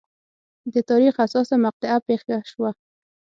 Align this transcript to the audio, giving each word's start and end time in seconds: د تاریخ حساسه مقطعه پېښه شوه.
د 0.73 0.75
تاریخ 0.89 1.13
حساسه 1.21 1.55
مقطعه 1.65 1.97
پېښه 2.07 2.35
شوه. 2.51 2.69